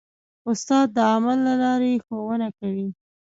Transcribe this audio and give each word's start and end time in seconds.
استاد 0.49 0.87
د 0.95 0.97
عمل 1.11 1.37
له 1.47 1.53
لارې 1.63 2.01
ښوونه 2.05 2.47
کوي. 2.59 2.87